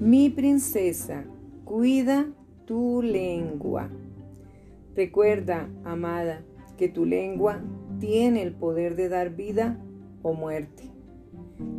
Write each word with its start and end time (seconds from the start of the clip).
Mi 0.00 0.28
princesa, 0.28 1.24
cuida 1.64 2.26
tu 2.64 3.00
lengua. 3.00 3.90
Recuerda, 4.96 5.70
amada, 5.84 6.42
que 6.76 6.88
tu 6.88 7.04
lengua 7.04 7.62
tiene 8.00 8.42
el 8.42 8.54
poder 8.54 8.96
de 8.96 9.08
dar 9.08 9.30
vida 9.30 9.78
o 10.22 10.32
muerte. 10.32 10.90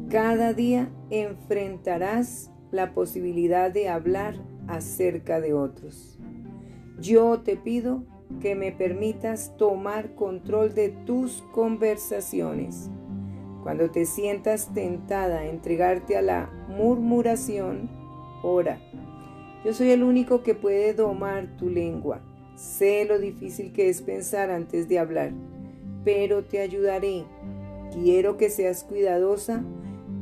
Cada 0.10 0.54
día 0.54 0.90
enfrentarás 1.10 2.52
la 2.72 2.94
posibilidad 2.94 3.70
de 3.70 3.90
hablar 3.90 4.36
acerca 4.68 5.42
de 5.42 5.54
otros. 5.54 6.18
Yo 7.00 7.42
te 7.42 7.58
pido 7.58 8.06
que 8.40 8.56
me 8.56 8.72
permitas 8.72 9.58
tomar 9.58 10.16
control 10.16 10.74
de 10.74 10.90
tus 10.90 11.42
conversaciones. 11.52 12.90
Cuando 13.62 13.92
te 13.92 14.06
sientas 14.06 14.74
tentada 14.74 15.40
a 15.40 15.48
entregarte 15.48 16.16
a 16.16 16.22
la 16.22 16.50
murmuración, 16.70 18.05
ora. 18.46 18.80
Yo 19.64 19.74
soy 19.74 19.92
el 19.92 20.04
único 20.04 20.44
que 20.44 20.54
puede 20.54 20.94
domar 20.94 21.48
tu 21.58 21.70
lengua. 21.70 22.22
Sé 22.56 23.06
lo 23.06 23.18
difícil 23.20 23.74
que 23.74 23.90
es 23.90 24.02
pensar 24.02 24.52
antes 24.52 24.88
de 24.88 25.00
hablar, 25.00 25.32
pero 26.04 26.44
te 26.44 26.60
ayudaré. 26.60 27.26
Quiero 27.92 28.38
que 28.38 28.50
seas 28.50 28.84
cuidadosa 28.84 29.64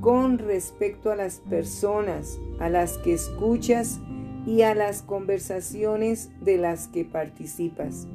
con 0.02 0.38
respecto 0.38 1.12
a 1.12 1.16
las 1.16 1.40
personas 1.42 2.40
a 2.60 2.70
las 2.70 2.98
que 2.98 3.14
escuchas 3.14 4.00
y 4.46 4.62
a 4.62 4.76
las 4.76 5.02
conversaciones 5.02 6.30
de 6.42 6.58
las 6.58 6.88
que 6.88 7.06
participas. 7.06 8.08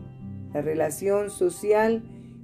La 0.52 0.62
relación 0.62 1.30
social 1.30 2.02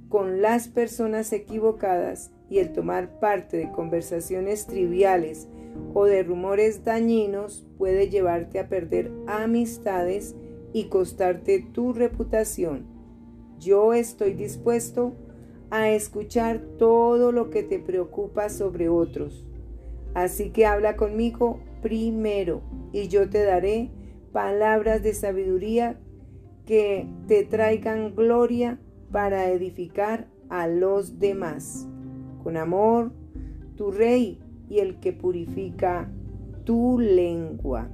con 0.09 0.41
las 0.41 0.67
personas 0.67 1.33
equivocadas 1.33 2.31
y 2.49 2.59
el 2.59 2.73
tomar 2.73 3.19
parte 3.19 3.57
de 3.57 3.71
conversaciones 3.71 4.67
triviales 4.67 5.47
o 5.93 6.05
de 6.05 6.23
rumores 6.23 6.83
dañinos 6.83 7.65
puede 7.77 8.09
llevarte 8.09 8.59
a 8.59 8.67
perder 8.67 9.11
amistades 9.27 10.35
y 10.73 10.85
costarte 10.85 11.59
tu 11.59 11.93
reputación. 11.93 12.85
Yo 13.59 13.93
estoy 13.93 14.33
dispuesto 14.33 15.13
a 15.69 15.89
escuchar 15.89 16.59
todo 16.77 17.31
lo 17.31 17.49
que 17.49 17.63
te 17.63 17.79
preocupa 17.79 18.49
sobre 18.49 18.89
otros. 18.89 19.45
Así 20.13 20.49
que 20.49 20.65
habla 20.65 20.95
conmigo 20.95 21.59
primero 21.81 22.61
y 22.91 23.07
yo 23.07 23.29
te 23.29 23.43
daré 23.43 23.91
palabras 24.31 25.03
de 25.03 25.13
sabiduría 25.13 25.99
que 26.65 27.07
te 27.27 27.43
traigan 27.43 28.15
gloria 28.15 28.79
para 29.11 29.49
edificar 29.49 30.27
a 30.49 30.67
los 30.67 31.19
demás. 31.19 31.87
Con 32.43 32.57
amor, 32.57 33.11
tu 33.75 33.91
rey 33.91 34.39
y 34.69 34.79
el 34.79 34.99
que 34.99 35.13
purifica 35.13 36.09
tu 36.63 36.99
lengua. 36.99 37.87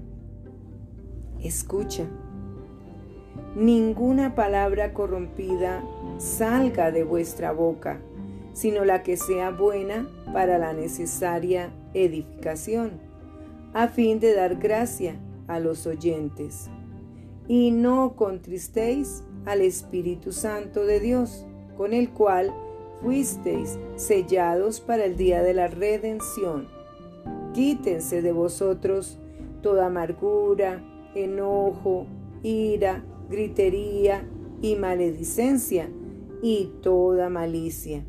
Escucha. 1.43 2.05
Ninguna 3.55 4.33
palabra 4.35 4.93
corrompida 4.93 5.83
salga 6.17 6.91
de 6.91 7.03
vuestra 7.03 7.51
boca, 7.51 7.99
sino 8.53 8.85
la 8.85 9.03
que 9.03 9.17
sea 9.17 9.51
buena 9.51 10.07
para 10.33 10.57
la 10.57 10.73
necesaria 10.73 11.71
edificación, 11.93 12.91
a 13.73 13.87
fin 13.87 14.19
de 14.19 14.33
dar 14.33 14.55
gracia 14.55 15.15
a 15.47 15.59
los 15.59 15.85
oyentes. 15.85 16.69
Y 17.47 17.71
no 17.71 18.15
contristéis 18.15 19.23
al 19.45 19.61
Espíritu 19.61 20.31
Santo 20.31 20.85
de 20.85 20.99
Dios, 20.99 21.45
con 21.75 21.93
el 21.93 22.11
cual 22.11 22.53
fuisteis 23.01 23.79
sellados 23.95 24.79
para 24.79 25.05
el 25.05 25.17
día 25.17 25.41
de 25.41 25.53
la 25.53 25.67
redención. 25.67 26.67
Quítense 27.53 28.21
de 28.21 28.31
vosotros 28.31 29.19
toda 29.61 29.87
amargura, 29.87 30.83
enojo, 31.15 32.07
ira, 32.43 33.03
gritería 33.29 34.27
y 34.61 34.75
maledicencia 34.75 35.89
y 36.41 36.71
toda 36.81 37.29
malicia. 37.29 38.05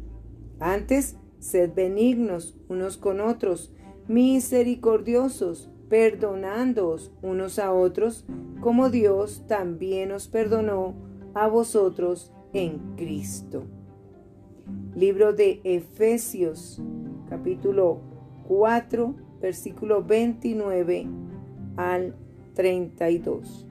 Antes, 0.60 1.16
sed 1.38 1.72
benignos 1.74 2.56
unos 2.68 2.96
con 2.96 3.20
otros, 3.20 3.72
misericordiosos, 4.08 5.70
perdonándoos 5.88 7.12
unos 7.22 7.58
a 7.58 7.72
otros, 7.72 8.24
como 8.60 8.90
Dios 8.90 9.44
también 9.46 10.12
os 10.12 10.28
perdonó 10.28 10.94
a 11.34 11.48
vosotros 11.48 12.32
en 12.52 12.78
Cristo. 12.96 13.64
Libro 14.94 15.32
de 15.32 15.60
Efesios, 15.64 16.80
capítulo 17.28 18.00
4, 18.46 19.14
versículo 19.40 20.02
29 20.02 21.06
al 21.76 22.14
32. 22.54 23.66